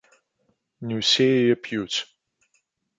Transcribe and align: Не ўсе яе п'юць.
Не 0.91 0.95
ўсе 1.03 1.27
яе 1.39 1.55
п'юць. 1.69 1.97